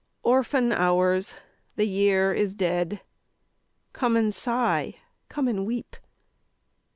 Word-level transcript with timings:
Orphan 0.23 0.71
Hours, 0.71 1.35
the 1.75 1.85
Year 1.85 2.33
is 2.33 2.55
dead, 2.55 3.01
Come 3.93 4.17
and 4.17 4.33
sigh, 4.33 4.95
come 5.29 5.47
and 5.47 5.63
weep! 5.63 5.95